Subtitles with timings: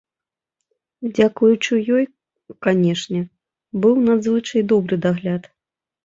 [1.17, 2.05] Дзякуючы ёй,
[2.67, 3.21] канешне,
[3.83, 5.43] быў надзвычай добры дагляд.